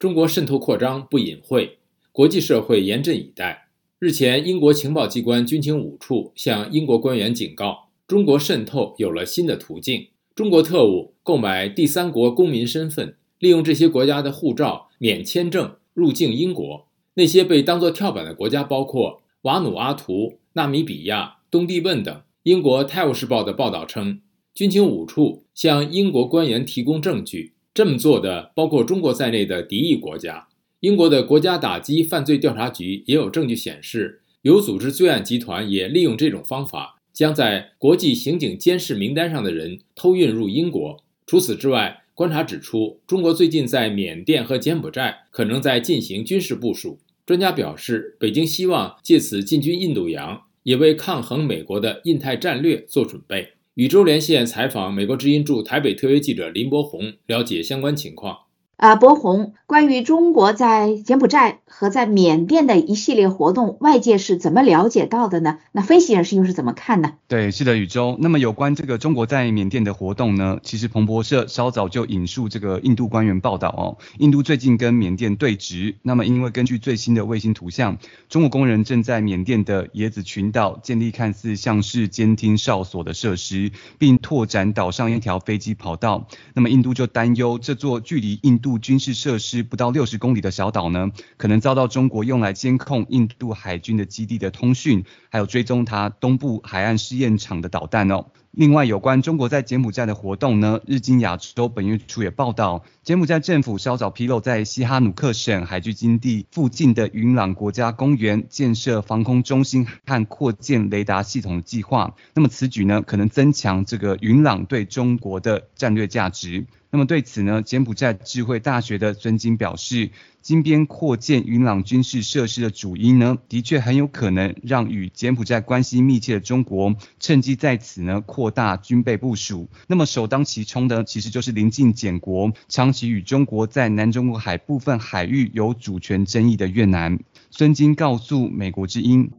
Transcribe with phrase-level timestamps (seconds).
[0.00, 1.76] 中国渗透扩张不隐晦，
[2.10, 3.68] 国际社会严阵以待。
[3.98, 10.06] 日前，英国情报机关军情五处向英国官员警告，中国渗透有了新的途径。
[10.34, 16.88] 中国特务购买第三国公民身份，利用这些国家的护照免签证入境英国。
[17.12, 22.22] 那些被当作跳板的国家包括瓦努阿图、纳米比亚、东帝汶等。
[22.44, 24.22] 英国《泰晤士报》的报道称，
[24.54, 30.48] 军情五处向英国官员提供证据，这么做的包括中国在内的敌意国家。
[30.80, 36.96] 英国的国家打击犯罪调查局也有证据显示，有组织罪案集团也利用这种方法。
[37.12, 41.04] 将在国际刑警监视名单上的人偷运入英国。
[41.26, 46.98] 除此之外，观察指出，中国最近在缅甸和柬埔寨可能在进行军事部署。
[47.26, 53.50] 专家表示，北京希望借此进军印度洋，也为抗衡美国的印太战略做准备。
[53.80, 58.36] 与周连线采访美国之音驻台北特约记者林博宏，了解相关情况。
[58.80, 65.58] 啊，博宏，关于中国在柬埔寨和在缅甸的一系列活动，外界是怎么了解到的呢？
[65.70, 67.12] 那分析人士又是怎么看呢？
[67.28, 68.16] 对，是的，宇宙。
[68.18, 70.60] 那么有关这个中国在缅甸的活动呢？
[70.62, 75.96] 其实彭博社稍早就引述这个印度官员报道哦，印度最近跟缅甸对峙。
[76.00, 77.98] 那么因为根据最新的卫星图像，
[78.30, 86.26] 中国工人正在缅甸的椰子群岛建立看似像是监听哨所的设施，并拓展岛上一条飞机跑道。
[86.54, 98.26] 那么印度就担忧这座距离印度军事设施不到六十公里的小岛呢，可能遭到中国用来监控印度海军的基地的通讯，还有追踪它东部海岸试验场的导弹哦。
[98.52, 112.16] 另外，有关中国在柬埔寨的活动呢，日经亚洲本月初也报道，柬埔寨政府稍早披露，在西哈努克省海军基地附近的云朗国家公园建设防空中心和扩建雷达系统的计划。
[112.34, 116.66] 那么此举呢，可能增强这个云朗对中国的战略价值。
[116.90, 120.10] 那么对此呢，柬埔寨智慧大学的孙金表示。
[120.40, 129.68] 金边扩建云朗军事设施的主因呢，的确很有可能让与柬埔寨关系密切的中国趁机在此呢扩大军备部署。
[129.86, 137.18] 那么首当其冲的其实就是临近柬国，长期与中国在南中国海部分海域有主权争议的越南。
[137.50, 139.30] 孙金告诉美国之音。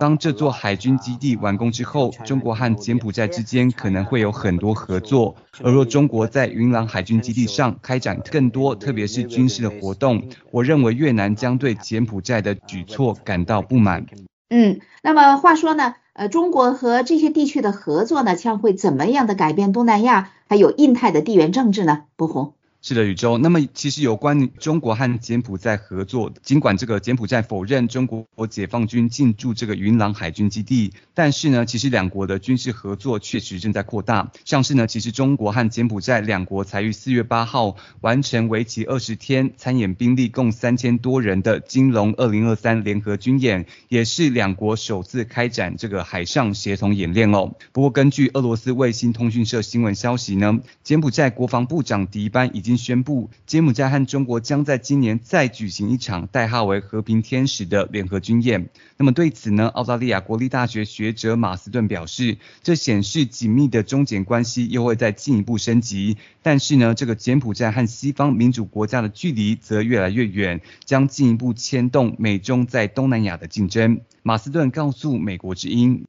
[0.00, 5.36] 当这座海军基地完工之后，中国和柬埔寨之间可能会有很多合作。
[5.62, 14.06] 而若中国在云南海军基地上开展更多，特别是军事的活动，我认为越南将对柬埔寨的举措感到不满。
[14.48, 22.04] 嗯，那么话说呢，呃，中国和这些地区的合作呢，将会怎么样的改变东南亚还有印太的地缘政治呢？
[22.16, 22.54] 博宏。
[22.80, 23.38] 是的，宇宙。
[23.38, 34.30] 那么其实有关中国和柬埔寨合作，尽管这个柬埔寨否认中国解放军进驻这个云朗海军基地，但是呢，其实两国的军事合作确实正在扩大。
[34.44, 47.56] 像是呢，其实中国和柬埔寨两国才于四月八号完成为期二十天、参演兵力共三千多人的金龙二零二三联合军演，也是两国首次开展这个海上协同演练哦。
[47.72, 52.67] 不过根据俄罗斯卫星通讯社新闻消息呢，柬埔寨国防部长迪班已经。
[52.68, 58.68] 已经宣布，柬埔寨和中国将在今年再举行一场代号为“和平天使”的联合军演。
[58.98, 66.18] 那么对此呢，澳大利亚国立大学学者马斯顿表示，这显示紧密的中柬关系又会再进一步升级。
[66.42, 74.02] 但是呢，这个柬埔寨和西方民主国家的距离则越来越远，将进一步牵动美中在东南亚的竞争。
[74.28, 76.04] 马斯顿告诉美国之音，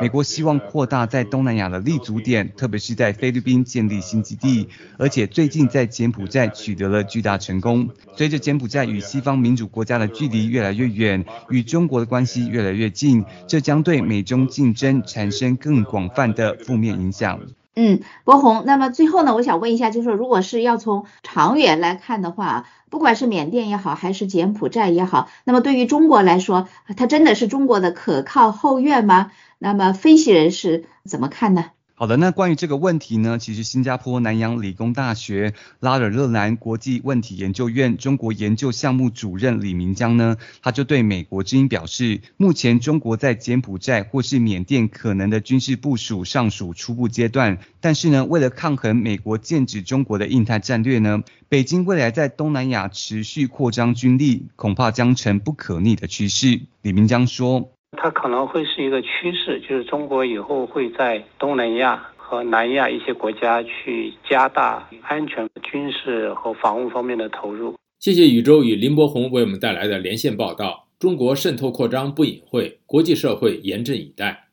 [0.00, 4.68] 美国希望扩大在东南亚的立足点，特别是在菲律宾建立新基地，
[4.98, 7.88] 而且最近在柬埔寨取得了巨大成功。
[8.16, 17.40] 随着柬埔寨与西方民主国家的距离越来越远，与中国的关系越来越近，这将对美中竞争产生更广泛的负面影响。
[17.76, 29.32] 嗯，博鸿，那么最后呢，我想问一下，就是说，如果是要从长远来看的话，不管是缅甸也好，还是柬埔寨也好，那么对于中国来说，它真的是中国的可靠后院吗？
[29.58, 31.70] 那么分析人士怎么看呢？
[31.96, 56.60] 好的，那关于这个问题呢，其实新加坡南洋理工大学拉尔热兰国际问题研究院中国研究项目主任李明江呢，他就对美国之音表示，目前中国在柬埔寨或是缅甸可能的军事部署尚属初步阶段，但是呢，为了抗衡美国剑指中国的印太战略呢，北京未来在东南亚持续扩张军力，恐怕将成不可逆的趋势。
[56.82, 57.73] 李明江说。
[57.96, 67.74] 它可能会是一个趋势，就是中国以后会在东南亚和南亚一些国家去加大安全、军事和防务方面的投入。
[67.98, 70.88] 谢谢宇宙与林伯宏为我们带来的连线报道。
[70.98, 74.43] 中国渗透扩张不隐晦，国际社会严阵以待。